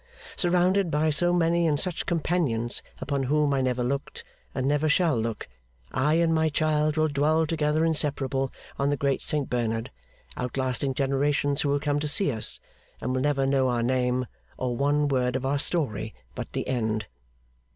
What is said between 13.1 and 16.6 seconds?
will never know our name, or one word of our story but